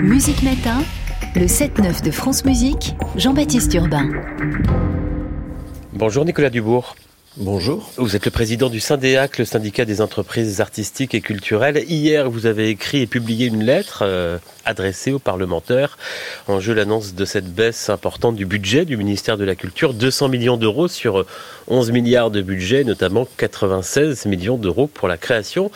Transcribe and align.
Musique 0.00 0.42
Matin, 0.42 0.82
le 1.34 1.46
7-9 1.46 2.02
de 2.04 2.10
France 2.10 2.44
Musique, 2.44 2.94
Jean-Baptiste 3.16 3.72
Urbain. 3.74 4.10
Bonjour 5.92 6.24
Nicolas 6.24 6.50
Dubourg. 6.50 6.96
Bonjour. 7.38 7.92
Vous 7.98 8.16
êtes 8.16 8.24
le 8.24 8.30
président 8.30 8.70
du 8.70 8.80
SYNDEAC, 8.80 9.36
le 9.36 9.44
syndicat 9.44 9.84
des 9.84 10.00
entreprises 10.00 10.62
artistiques 10.62 11.14
et 11.14 11.20
culturelles. 11.20 11.84
Hier, 11.86 12.30
vous 12.30 12.46
avez 12.46 12.70
écrit 12.70 13.02
et 13.02 13.06
publié 13.06 13.48
une 13.48 13.62
lettre 13.62 14.04
euh, 14.06 14.38
adressée 14.64 15.12
aux 15.12 15.18
parlementaires. 15.18 15.98
En 16.48 16.60
jeu, 16.60 16.72
l'annonce 16.72 17.14
de 17.14 17.24
cette 17.26 17.52
baisse 17.52 17.90
importante 17.90 18.36
du 18.36 18.46
budget 18.46 18.86
du 18.86 18.96
ministère 18.96 19.36
de 19.36 19.44
la 19.44 19.54
Culture, 19.54 19.92
200 19.92 20.28
millions 20.28 20.56
d'euros 20.56 20.88
sur 20.88 21.26
11 21.68 21.90
milliards 21.92 22.30
de 22.30 22.40
budget, 22.40 22.84
notamment 22.84 23.26
96 23.36 24.24
millions 24.24 24.56
d'euros 24.56 24.86
pour 24.86 25.06
la 25.06 25.18
création. 25.18 25.70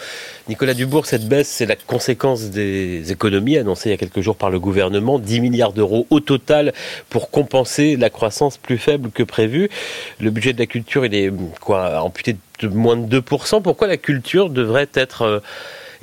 Nicolas 0.49 0.73
Dubourg, 0.73 1.05
cette 1.05 1.29
baisse, 1.29 1.49
c'est 1.49 1.67
la 1.67 1.77
conséquence 1.77 2.45
des 2.45 3.13
économies 3.13 3.59
annoncées 3.59 3.91
il 3.91 3.93
y 3.93 3.95
a 3.95 3.99
quelques 3.99 4.21
jours 4.21 4.37
par 4.37 4.51
le 4.51 4.59
gouvernement, 4.59 5.19
10 5.19 5.41
milliards 5.41 5.73
d'euros 5.73 6.07
au 6.11 6.21
total 6.21 6.73
pour 7.11 7.31
compenser 7.31 7.97
la 7.97 8.09
croissance 8.09 8.57
plus 8.57 8.79
faible 8.79 9.11
que 9.11 9.23
prévu. 9.23 9.69
Le 10.21 10.31
budget 10.31 10.55
de 10.55 10.59
la 10.59 10.67
culture, 10.67 11.05
il 11.05 11.15
est 11.15 11.31
quoi, 11.59 12.01
amputé 12.03 12.37
de 12.61 12.69
moins 12.69 12.97
de 12.97 13.21
2%. 13.21 13.63
Pourquoi 13.63 13.89
la 13.89 13.97
culture 13.97 14.51
devrait 14.51 14.89
être 14.95 15.23
euh, 15.23 15.41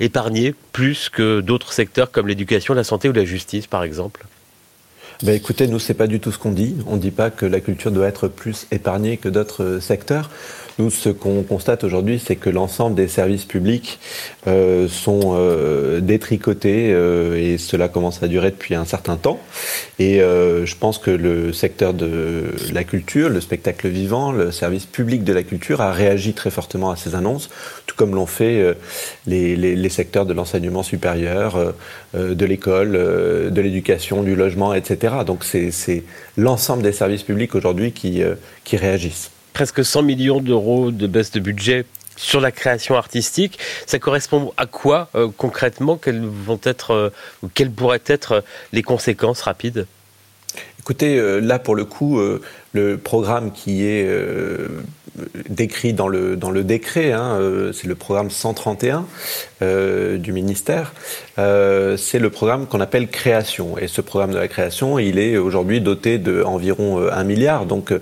épargnée 0.00 0.54
plus 0.72 1.08
que 1.08 1.40
d'autres 1.40 1.72
secteurs 1.72 2.10
comme 2.10 2.28
l'éducation, 2.28 2.74
la 2.74 2.84
santé 2.84 3.08
ou 3.08 3.12
la 3.12 3.24
justice, 3.24 3.66
par 3.66 3.82
exemple? 3.82 4.26
Ben 5.22 5.34
écoutez, 5.34 5.66
nous, 5.66 5.80
c'est 5.80 5.94
pas 5.94 6.06
du 6.06 6.20
tout 6.20 6.30
ce 6.30 6.38
qu'on 6.38 6.52
dit. 6.52 6.76
On 6.86 6.94
ne 6.94 7.00
dit 7.00 7.10
pas 7.10 7.30
que 7.30 7.44
la 7.44 7.60
culture 7.60 7.90
doit 7.90 8.06
être 8.06 8.28
plus 8.28 8.66
épargnée 8.70 9.16
que 9.16 9.28
d'autres 9.28 9.80
secteurs. 9.80 10.30
Nous, 10.78 10.90
ce 10.90 11.08
qu'on 11.08 11.42
constate 11.42 11.82
aujourd'hui, 11.82 12.22
c'est 12.24 12.36
que 12.36 12.50
l'ensemble 12.50 12.94
des 12.94 13.08
services 13.08 13.44
publics 13.44 13.98
euh, 14.46 14.86
sont 14.86 15.34
euh, 15.34 15.98
détricotés 15.98 16.92
euh, 16.92 17.34
et 17.34 17.58
cela 17.58 17.88
commence 17.88 18.22
à 18.22 18.28
durer 18.28 18.52
depuis 18.52 18.76
un 18.76 18.84
certain 18.84 19.16
temps. 19.16 19.40
Et 19.98 20.18
je 20.20 20.76
pense 20.76 20.98
que 20.98 21.10
le 21.10 21.52
secteur 21.52 21.92
de 21.92 22.52
la 22.72 22.84
culture, 22.84 23.28
le 23.28 23.40
spectacle 23.40 23.88
vivant, 23.88 24.30
le 24.30 24.52
service 24.52 24.86
public 24.86 25.24
de 25.24 25.32
la 25.32 25.42
culture 25.42 25.80
a 25.80 25.90
réagi 25.90 26.34
très 26.34 26.50
fortement 26.50 26.92
à 26.92 26.96
ces 26.96 27.16
annonces, 27.16 27.50
tout 27.86 27.96
comme 27.96 28.14
l'ont 28.14 28.26
fait 28.26 28.76
les, 29.26 29.88
secteurs 29.88 30.24
de 30.26 30.34
l'enseignement 30.34 30.84
supérieur, 30.84 31.74
de 32.14 32.44
l'école, 32.44 32.92
de 32.92 33.60
l'éducation, 33.60 34.22
du 34.22 34.36
logement, 34.36 34.72
etc. 34.72 35.16
Donc 35.26 35.42
c'est 35.42 36.04
l'ensemble 36.36 36.84
des 36.84 36.92
services 36.92 37.24
publics 37.24 37.56
aujourd'hui 37.56 37.90
qui 37.90 38.76
réagissent 38.76 39.32
presque 39.58 39.84
100 39.84 40.02
millions 40.02 40.40
d'euros 40.40 40.92
de 40.92 41.08
baisse 41.08 41.32
de 41.32 41.40
budget 41.40 41.84
sur 42.14 42.40
la 42.40 42.52
création 42.52 42.94
artistique. 42.94 43.58
Ça 43.86 43.98
correspond 43.98 44.52
à 44.56 44.66
quoi 44.66 45.08
euh, 45.16 45.26
concrètement? 45.36 45.96
Quelles 45.96 46.24
vont 46.24 46.60
être 46.62 46.92
euh, 46.92 47.10
ou 47.42 47.48
quelles 47.52 47.72
pourraient 47.72 48.06
être 48.06 48.44
les 48.72 48.84
conséquences 48.84 49.40
rapides? 49.40 49.88
Écoutez, 50.78 51.18
euh, 51.18 51.40
là 51.40 51.58
pour 51.58 51.74
le 51.74 51.84
coup, 51.84 52.20
euh, 52.20 52.40
le 52.72 52.98
programme 52.98 53.50
qui 53.50 53.84
est 53.84 54.06
euh, 54.06 54.68
décrit 55.48 55.92
dans 55.92 56.08
le, 56.08 56.36
dans 56.36 56.50
le 56.50 56.64
décret, 56.64 57.12
hein, 57.12 57.38
c'est 57.72 57.86
le 57.86 57.94
programme 57.94 58.30
131 58.30 59.06
du 60.18 60.32
ministère, 60.32 60.92
c'est 61.36 62.18
le 62.18 62.30
programme 62.30 62.66
qu'on 62.66 62.80
appelle 62.80 63.08
création. 63.08 63.78
Et 63.78 63.88
ce 63.88 64.00
programme 64.00 64.32
de 64.32 64.38
la 64.38 64.48
création, 64.48 64.98
il 64.98 65.18
est 65.18 65.36
aujourd'hui 65.36 65.80
doté 65.80 66.18
d'environ 66.18 67.08
1 67.08 67.24
milliard, 67.24 67.66
donc 67.66 67.92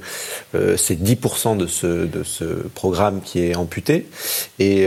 c'est 0.53 1.03
10% 1.03 1.57
de 1.57 1.67
ce, 1.67 1.87
de 1.87 2.23
ce 2.23 2.45
programme 2.75 3.21
qui 3.23 3.43
est 3.43 3.57
amputé. 3.57 4.07
Et 4.59 4.87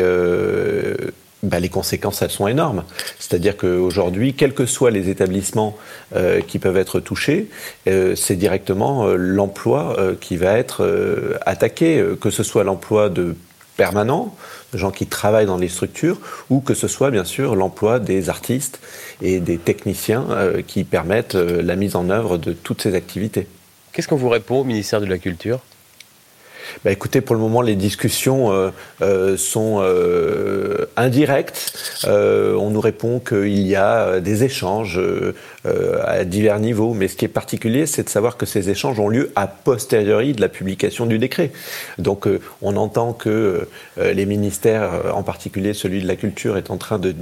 bah, 1.43 1.59
les 1.59 1.69
conséquences, 1.69 2.21
elles 2.21 2.31
sont 2.31 2.47
énormes. 2.47 2.83
C'est-à-dire 3.17 3.55
qu'aujourd'hui, 3.55 4.33
quels 4.33 4.53
que 4.53 4.65
soient 4.65 4.91
les 4.91 5.09
établissements 5.09 5.77
euh, 6.15 6.41
qui 6.41 6.59
peuvent 6.59 6.77
être 6.77 6.99
touchés, 6.99 7.49
euh, 7.87 8.15
c'est 8.15 8.35
directement 8.35 9.07
euh, 9.07 9.15
l'emploi 9.15 9.95
qui 10.19 10.37
va 10.37 10.57
être 10.57 11.39
attaqué, 11.45 12.03
que 12.19 12.29
ce 12.29 12.43
soit 12.43 12.63
l'emploi 12.63 13.09
de 13.09 13.35
permanents, 13.77 14.35
de 14.73 14.77
gens 14.77 14.91
qui 14.91 15.07
travaillent 15.07 15.45
dans 15.45 15.57
les 15.57 15.69
structures, 15.69 16.19
ou 16.49 16.59
que 16.59 16.73
ce 16.73 16.87
soit 16.87 17.11
bien 17.11 17.23
sûr 17.23 17.55
l'emploi 17.55 17.99
des 17.99 18.29
artistes 18.29 18.79
et 19.21 19.39
des 19.39 19.57
techniciens 19.57 20.27
qui 20.67 20.83
permettent 20.83 21.35
la 21.35 21.75
mise 21.75 21.95
en 21.95 22.09
œuvre 22.09 22.37
de 22.37 22.53
toutes 22.53 22.81
ces 22.81 22.95
activités. 22.95 23.47
Qu'est-ce 23.93 24.07
qu'on 24.07 24.17
vous 24.17 24.29
répond 24.29 24.61
au 24.61 24.63
ministère 24.63 25.01
de 25.01 25.05
la 25.05 25.17
Culture? 25.17 25.59
Bah 26.83 26.91
écoutez, 26.91 27.21
pour 27.21 27.35
le 27.35 27.41
moment, 27.41 27.61
les 27.61 27.75
discussions 27.75 28.51
euh, 28.51 28.69
euh, 29.01 29.37
sont 29.37 29.79
euh, 29.81 30.85
indirectes. 30.95 31.73
Euh, 32.05 32.53
on 32.55 32.69
nous 32.69 32.81
répond 32.81 33.19
qu'il 33.19 33.59
y 33.59 33.75
a 33.75 34.19
des 34.19 34.43
échanges 34.43 34.99
euh, 34.99 35.33
à 36.05 36.23
divers 36.23 36.59
niveaux, 36.59 36.93
mais 36.93 37.07
ce 37.07 37.15
qui 37.15 37.25
est 37.25 37.29
particulier, 37.29 37.85
c'est 37.85 38.03
de 38.03 38.09
savoir 38.09 38.37
que 38.37 38.45
ces 38.45 38.69
échanges 38.69 38.99
ont 38.99 39.09
lieu 39.09 39.31
a 39.35 39.47
posteriori 39.47 40.33
de 40.33 40.41
la 40.41 40.49
publication 40.49 41.05
du 41.05 41.19
décret. 41.19 41.51
Donc, 41.97 42.27
euh, 42.27 42.39
on 42.61 42.75
entend 42.77 43.13
que 43.13 43.67
les 43.97 44.25
ministères, 44.25 45.13
en 45.13 45.23
particulier 45.23 45.73
celui 45.73 46.01
de 46.01 46.07
la 46.07 46.15
culture, 46.15 46.57
est 46.57 46.71
en 46.71 46.77
train 46.77 46.99
de 46.99 47.15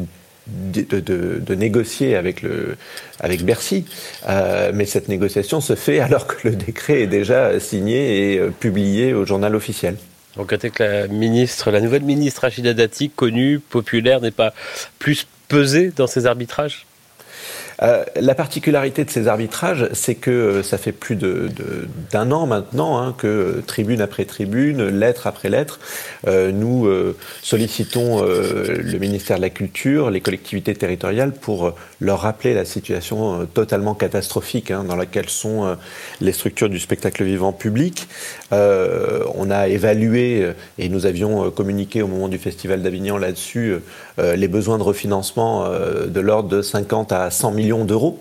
de, 0.47 1.55
négocier 1.55 2.15
avec, 2.15 2.41
le, 2.41 2.77
avec 3.19 3.43
Bercy. 3.43 3.85
Euh, 4.27 4.71
mais 4.73 4.85
cette 4.85 5.07
négociation 5.07 5.61
se 5.61 5.75
fait 5.75 5.99
alors 5.99 6.27
que 6.27 6.47
le 6.47 6.55
décret 6.55 7.01
est 7.01 7.07
déjà 7.07 7.59
signé 7.59 8.33
et 8.33 8.39
euh, 8.39 8.49
publié 8.49 9.13
au 9.13 9.25
journal 9.25 9.55
officiel. 9.55 9.95
Vous 10.35 10.43
regrettez 10.43 10.69
que 10.69 10.83
la 10.83 11.07
ministre, 11.07 11.71
la 11.71 11.81
nouvelle 11.81 12.03
ministre 12.03 12.41
Rachida 12.41 12.73
Dati, 12.73 13.09
connue, 13.09 13.59
populaire, 13.59 14.21
n'ait 14.21 14.31
pas 14.31 14.53
plus 14.99 15.27
pesé 15.47 15.91
dans 15.95 16.07
ces 16.07 16.25
arbitrages? 16.27 16.85
Euh, 17.83 18.03
la 18.15 18.33
particularité 18.33 19.03
de 19.05 19.09
ces 19.09 19.27
arbitrages, 19.27 19.89
c'est 19.93 20.15
que 20.15 20.31
euh, 20.31 20.63
ça 20.63 20.77
fait 20.77 20.91
plus 20.91 21.15
d'un 21.15 22.31
an 22.31 22.47
maintenant 22.47 22.97
hein, 22.97 23.13
que 23.17 23.61
tribune 23.67 24.01
après 24.01 24.25
tribune, 24.25 24.87
lettre 24.87 25.27
après 25.27 25.49
lettre, 25.49 25.79
euh, 26.27 26.51
nous 26.51 26.87
euh, 26.87 27.15
sollicitons 27.43 28.23
euh, 28.23 28.77
le 28.79 28.97
ministère 28.97 29.37
de 29.37 29.41
la 29.41 29.49
Culture, 29.49 30.09
les 30.09 30.21
collectivités 30.21 30.73
territoriales 30.73 31.33
pour 31.33 31.73
leur 31.99 32.21
rappeler 32.21 32.53
la 32.53 32.65
situation 32.65 33.47
totalement 33.53 33.93
catastrophique 33.93 34.71
hein, 34.71 34.83
dans 34.83 34.95
laquelle 34.95 35.29
sont 35.29 35.75
les 36.21 36.31
structures 36.31 36.69
du 36.69 36.79
spectacle 36.79 37.23
vivant 37.23 37.51
public. 37.51 38.07
on 38.51 39.51
a 39.51 39.67
évalué 39.67 40.53
et 40.77 40.89
nous 40.89 41.05
avions 41.05 41.49
communiqué 41.51 42.01
au 42.01 42.07
moment 42.07 42.27
du 42.27 42.37
Festival 42.37 42.81
d'Avignon 42.81 43.17
là-dessus 43.17 43.75
les 44.17 44.47
besoins 44.47 44.77
de 44.77 44.83
refinancement 44.83 45.69
de 45.69 46.19
l'ordre 46.19 46.49
de 46.49 46.61
50 46.61 47.11
à 47.11 47.31
100 47.31 47.51
millions 47.51 47.66
d'euros. 47.85 48.19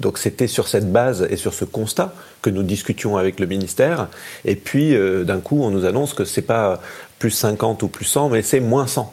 Donc 0.00 0.18
c'était 0.18 0.46
sur 0.46 0.68
cette 0.68 0.90
base 0.92 1.26
et 1.30 1.36
sur 1.36 1.54
ce 1.54 1.64
constat 1.64 2.12
que 2.42 2.50
nous 2.50 2.62
discutions 2.62 3.16
avec 3.16 3.40
le 3.40 3.46
ministère. 3.46 4.08
Et 4.44 4.56
puis 4.56 4.94
euh, 4.94 5.24
d'un 5.24 5.40
coup, 5.40 5.62
on 5.62 5.70
nous 5.70 5.84
annonce 5.84 6.14
que 6.14 6.24
c'est 6.24 6.42
pas 6.42 6.80
plus 7.18 7.30
50 7.30 7.82
ou 7.82 7.88
plus 7.88 8.04
100, 8.04 8.28
mais 8.28 8.42
c'est 8.42 8.60
moins 8.60 8.86
100. 8.86 9.12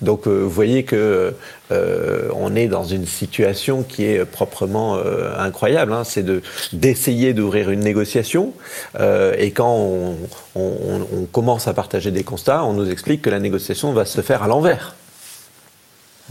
Donc 0.00 0.26
euh, 0.26 0.30
vous 0.30 0.50
voyez 0.50 0.84
que 0.84 1.34
euh, 1.70 2.28
on 2.34 2.54
est 2.54 2.66
dans 2.66 2.84
une 2.84 3.04
situation 3.04 3.82
qui 3.82 4.04
est 4.04 4.24
proprement 4.24 4.98
incroyable. 5.38 5.92
Hein. 5.92 6.04
C'est 6.04 6.22
de 6.22 6.40
d'essayer 6.72 7.34
d'ouvrir 7.34 7.70
une 7.70 7.80
négociation 7.80 8.52
et 8.98 9.50
quand 9.50 10.14
on 10.54 11.26
commence 11.30 11.68
à 11.68 11.74
partager 11.74 12.10
des 12.10 12.24
constats, 12.24 12.64
on 12.64 12.72
nous 12.72 12.90
explique 12.90 13.22
que 13.22 13.30
la 13.30 13.40
négociation 13.40 13.92
va 13.92 14.06
se 14.06 14.20
faire 14.22 14.42
à 14.42 14.48
l'envers. 14.48 14.94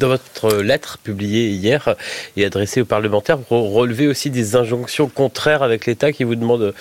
Dans 0.01 0.07
votre 0.07 0.55
lettre 0.63 0.97
publiée 0.97 1.49
hier 1.49 1.95
et 2.35 2.43
adressée 2.43 2.81
aux 2.81 2.85
parlementaires, 2.85 3.37
vous 3.37 3.69
relevez 3.69 4.07
aussi 4.07 4.31
des 4.31 4.55
injonctions 4.55 5.07
contraires 5.07 5.61
avec 5.61 5.85
l'État 5.85 6.11
qui 6.11 6.23
vous 6.23 6.33
demande 6.33 6.73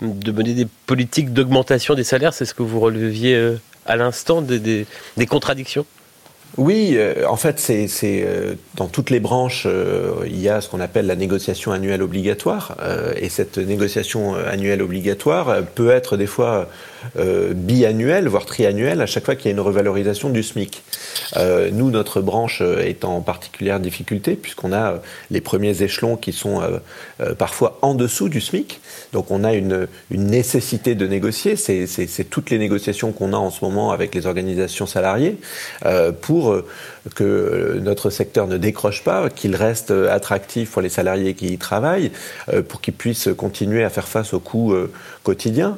de 0.00 0.30
mener 0.30 0.54
des 0.54 0.68
politiques 0.86 1.32
d'augmentation 1.32 1.94
des 1.94 2.04
salaires. 2.04 2.32
C'est 2.32 2.44
ce 2.44 2.54
que 2.54 2.62
vous 2.62 2.78
releviez 2.78 3.56
à 3.86 3.96
l'instant, 3.96 4.40
des, 4.40 4.60
des, 4.60 4.86
des 5.16 5.26
contradictions? 5.26 5.84
Oui, 6.56 6.94
euh, 6.96 7.26
en 7.28 7.36
fait, 7.36 7.60
c'est 7.60 7.88
euh, 8.04 8.54
dans 8.74 8.88
toutes 8.88 9.10
les 9.10 9.20
branches, 9.20 9.64
euh, 9.66 10.12
il 10.26 10.40
y 10.40 10.48
a 10.48 10.60
ce 10.60 10.68
qu'on 10.68 10.80
appelle 10.80 11.06
la 11.06 11.14
négociation 11.14 11.70
annuelle 11.72 12.02
obligatoire, 12.02 12.76
et 13.16 13.28
cette 13.28 13.58
négociation 13.58 14.34
annuelle 14.34 14.82
obligatoire 14.82 15.62
peut 15.74 15.90
être 15.90 16.16
des 16.16 16.26
fois 16.26 16.68
biannuelle, 17.16 18.28
voire 18.28 18.44
triannuelle, 18.44 19.00
à 19.00 19.06
chaque 19.06 19.24
fois 19.24 19.34
qu'il 19.34 19.46
y 19.46 19.48
a 19.48 19.52
une 19.52 19.60
revalorisation 19.60 20.30
du 20.30 20.42
SMIC. 20.42 20.82
Nous, 21.72 21.90
notre 21.90 22.20
branche 22.20 22.60
est 22.60 23.04
en 23.04 23.20
particulière 23.20 23.80
difficulté, 23.80 24.34
puisqu'on 24.34 24.72
a 24.72 25.00
les 25.30 25.40
premiers 25.40 25.82
échelons 25.82 26.16
qui 26.16 26.32
sont 26.32 26.62
parfois 27.38 27.78
en 27.82 27.94
dessous 27.94 28.28
du 28.28 28.40
SMIC, 28.40 28.80
donc 29.12 29.30
on 29.30 29.44
a 29.44 29.54
une, 29.54 29.86
une 30.10 30.26
nécessité 30.26 30.94
de 30.94 31.06
négocier, 31.06 31.56
c'est 31.56 32.30
toutes 32.30 32.50
les 32.50 32.58
négociations 32.58 33.12
qu'on 33.12 33.32
a 33.32 33.38
en 33.38 33.50
ce 33.50 33.64
moment 33.64 33.92
avec 33.92 34.14
les 34.14 34.26
organisations 34.26 34.86
salariées 34.86 35.38
pour 36.20 36.39
euh, 36.48 36.64
que 37.14 37.78
notre 37.82 38.10
secteur 38.10 38.46
ne 38.46 38.56
décroche 38.56 39.02
pas, 39.02 39.30
qu'il 39.30 39.56
reste 39.56 39.90
attractif 39.90 40.72
pour 40.72 40.82
les 40.82 40.88
salariés 40.88 41.34
qui 41.34 41.48
y 41.48 41.58
travaillent, 41.58 42.12
euh, 42.52 42.62
pour 42.62 42.80
qu'ils 42.80 42.94
puissent 42.94 43.28
continuer 43.36 43.84
à 43.84 43.90
faire 43.90 44.06
face 44.06 44.34
aux 44.34 44.40
coûts 44.40 44.72
euh, 44.72 44.90
quotidiens. 45.22 45.76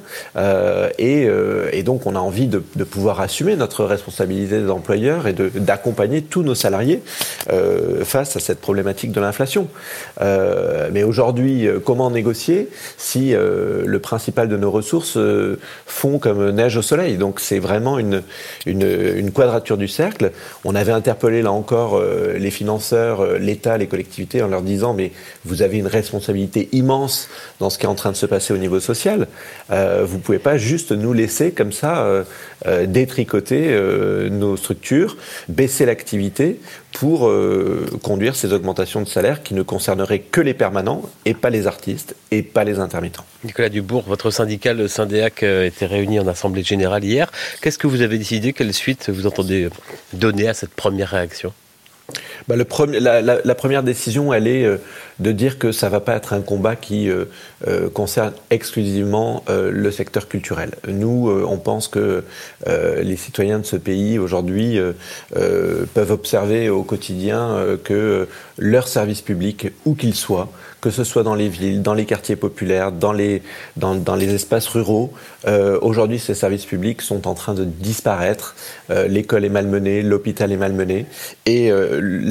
Et, 0.99 1.29
et, 1.73 1.82
donc 1.82 2.06
on 2.06 2.14
a 2.14 2.19
envie 2.19 2.47
de, 2.47 2.62
de, 2.76 2.85
pouvoir 2.85 3.20
assumer 3.20 3.56
notre 3.56 3.85
responsabilité 3.85 4.61
d'employeur 4.61 5.26
et 5.26 5.32
d'accompagner 5.32 6.23
tous 6.23 6.43
nos 6.43 6.55
salariés 6.55 7.03
face 8.05 8.37
à 8.37 8.41
cette 8.41 8.61
problématique 8.61 9.11
de 9.11 9.20
l'inflation. 9.20 9.69
mais 10.20 11.03
aujourd'hui, 11.03 11.69
comment 11.85 12.11
négocier 12.11 12.69
si 12.97 13.32
le 13.32 13.99
principal 13.99 14.49
de 14.49 14.56
nos 14.56 14.70
ressources 14.70 15.19
font 15.87 16.19
comme 16.19 16.50
neige 16.50 16.76
au 16.76 16.82
soleil? 16.82 17.17
Donc 17.17 17.41
c'est 17.41 17.58
vraiment 17.58 17.99
une, 17.99 18.23
une, 18.67 18.82
une, 19.17 19.32
quadrature 19.32 19.76
du 19.76 19.88
cercle. 19.88 20.32
On 20.64 20.75
avait 20.75 20.93
interpellé 20.93 21.43
là 21.43 21.53
encore 21.53 22.00
les 22.03 22.50
financeurs, 22.50 23.38
l'État, 23.38 23.79
les 23.79 23.87
collectivités 23.87 24.43
en 24.43 24.49
leur 24.49 24.62
disant 24.62 24.94
mais 24.94 25.12
vous 25.44 25.62
avez 25.62 25.79
une 25.79 25.87
responsabilité 25.87 26.69
immense 26.73 27.29
dans 27.59 27.70
ce 27.70 27.79
qui 27.79 27.85
est 27.85 27.88
en 27.88 27.94
train 27.94 28.12
de 28.12 28.17
se 28.17 28.26
passer 28.26 28.53
au 28.53 28.59
niveau 28.59 28.81
social. 28.81 29.29
Euh, 29.70 30.03
vous 30.05 30.17
ne 30.17 30.23
pouvez 30.23 30.38
pas 30.38 30.59
juste 30.59 30.93
nous 30.93 31.12
laisser 31.12 31.53
comme 31.53 31.73
ça 31.73 32.05
euh, 32.05 32.25
euh, 32.67 32.87
détricoter 32.87 33.53
nos 34.31 34.56
structures, 34.56 35.17
baisser 35.49 35.87
l'activité 35.87 36.61
pour 36.93 37.33
conduire 38.03 38.37
ces 38.37 38.53
augmentations 38.53 39.00
de 39.00 39.09
salaire 39.09 39.43
qui 39.43 39.55
ne 39.55 39.62
concerneraient 39.62 40.21
que 40.21 40.41
les 40.41 40.55
permanents 40.55 41.03
et 41.25 41.35
pas 41.35 41.50
les 41.50 41.67
artistes 41.67 42.15
et 42.31 42.43
pas 42.43 42.65
les 42.65 42.79
intermittents. 42.79 43.25
Nicolas 43.44 43.69
Dubourg, 43.69 44.05
votre 44.06 44.31
syndicat, 44.31 44.75
le 44.75 44.89
Syndéac, 44.89 45.43
était 45.43 45.87
réuni 45.87 46.21
en 46.21 46.27
Assemblée 46.27 46.62
Générale 46.62 47.05
hier. 47.05 47.31
Qu'est-ce 47.61 47.79
que 47.79 47.87
vous 47.87 48.03
avez 48.03 48.19
décidé? 48.19 48.53
Quelle 48.53 48.73
suite 48.73 49.11
vous 49.11 49.27
entendez 49.27 49.69
donner 50.12 50.49
à 50.49 50.55
cette 50.55 50.75
première 50.75 51.09
réaction? 51.11 51.53
Bah, 52.49 52.56
la, 52.56 53.55
première 53.55 53.83
décision, 53.83 54.33
elle 54.33 54.47
est 54.47 54.65
euh, 54.65 54.79
de 55.21 55.33
dire 55.33 55.59
que 55.59 55.71
ça 55.71 55.89
va 55.89 56.00
pas 56.00 56.17
être 56.17 56.33
un 56.33 56.41
combat 56.41 56.75
qui 56.75 57.09
euh, 57.09 57.27
euh, 57.69 57.89
concerne 57.89 58.33
exclusivement 58.50 59.44
le 59.49 59.91
secteur 59.91 60.29
culturel. 60.29 60.73
Nous, 60.89 61.31
on 61.47 61.59
pense 61.59 61.89
que 61.89 62.25
les 62.67 63.17
citoyens 63.17 63.59
de 63.59 63.67
ce 63.67 63.77
pays 63.77 64.19
aujourd'hui 64.19 64.79
peuvent 65.35 66.11
observer 66.11 66.69
au 66.69 66.83
quotidien 66.83 67.56
que 67.85 68.29
leur 68.59 68.89
service 68.89 69.21
public, 69.21 69.73
où 69.85 69.94
qu'il 69.94 70.15
soit, 70.15 70.50
que 70.81 70.91
ce 70.91 71.05
soit 71.05 71.23
dans 71.23 71.35
les 71.35 71.49
villes, 71.49 71.83
dans 71.83 71.94
les 71.94 72.05
quartiers 72.05 72.37
populaires, 72.37 72.93
dans 72.93 73.12
les, 73.12 73.43
dans, 73.77 73.94
dans 73.94 74.17
les 74.17 74.35
espaces 74.35 74.69
ruraux, 74.69 75.12
aujourd'hui, 75.81 76.19
ces 76.19 76.35
services 76.35 76.67
publics 76.67 77.03
sont 77.03 77.27
en 77.29 77.35
train 77.35 77.55
de 77.55 77.65
disparaître. 77.65 78.55
L'école 79.09 79.44
est 79.44 79.50
malmenée, 79.50 80.03
l'hôpital 80.03 80.53
est 80.53 80.56
malmené, 80.56 81.06
et 81.47 81.71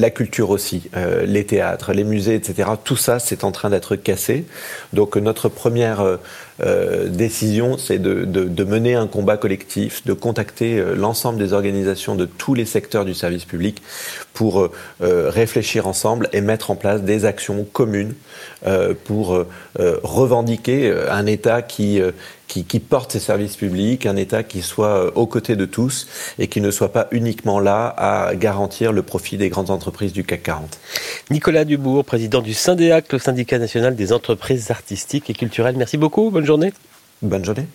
la 0.02 0.10
culture 0.10 0.50
aussi, 0.50 0.90
euh, 0.96 1.24
les 1.24 1.46
théâtres, 1.46 1.92
les 1.92 2.02
musées, 2.02 2.34
etc. 2.34 2.70
Tout 2.82 2.96
ça, 2.96 3.20
c'est 3.20 3.44
en 3.44 3.52
train 3.52 3.70
d'être 3.70 3.94
cassé. 3.94 4.44
Donc 4.92 5.16
notre 5.16 5.48
première 5.48 6.00
euh, 6.00 6.16
euh, 6.64 7.08
décision, 7.08 7.78
c'est 7.78 8.00
de, 8.00 8.24
de, 8.24 8.64
mener 8.64 8.96
un 8.96 9.06
combat 9.06 9.36
collectif, 9.36 10.04
de 10.04 10.12
contacter 10.12 10.82
l'ensemble 10.96 11.38
des 11.38 11.52
organisations 11.52 12.16
de 12.16 12.26
tous 12.26 12.54
les 12.54 12.64
secteurs 12.64 13.04
du 13.04 13.14
service 13.14 13.44
public 13.44 13.82
pour 14.34 14.68
réfléchir 15.00 15.86
ensemble 15.86 16.28
et 16.32 16.40
mettre 16.40 16.70
en 16.70 16.76
place 16.76 17.02
des 17.02 17.24
actions 17.24 17.66
communes 17.72 18.14
pour 19.04 19.44
revendiquer 19.78 20.94
un 21.10 21.26
État 21.26 21.60
qui 21.60 22.00
qui, 22.60 22.80
porte 22.80 23.12
ses 23.12 23.20
services 23.20 23.56
publics, 23.56 24.06
un 24.06 24.16
État 24.16 24.42
qui 24.42 24.62
soit 24.62 25.06
euh, 25.06 25.10
aux 25.14 25.26
côtés 25.26 25.56
de 25.56 25.64
tous 25.64 26.06
et 26.38 26.48
qui 26.48 26.60
ne 26.60 26.70
soit 26.70 26.92
pas 26.92 27.08
uniquement 27.10 27.60
là 27.60 27.94
à 27.96 28.34
garantir 28.34 28.92
le 28.92 29.02
profit 29.02 29.36
des 29.36 29.48
grandes 29.48 29.70
entreprises 29.70 30.12
du 30.12 30.24
CAC 30.24 30.42
40. 30.42 30.78
Nicolas 31.30 31.64
Dubourg, 31.64 32.04
président 32.04 32.42
du 32.42 32.54
Syndéac, 32.54 33.12
le 33.12 33.18
syndicat 33.18 33.58
national 33.58 33.96
des 33.96 34.12
entreprises 34.12 34.70
artistiques 34.70 35.30
et 35.30 35.34
culturelles. 35.34 35.76
Merci 35.76 35.96
beaucoup, 35.96 36.30
bonne 36.30 36.46
journée. 36.46 36.72
Bonne 37.22 37.44
journée. 37.44 37.66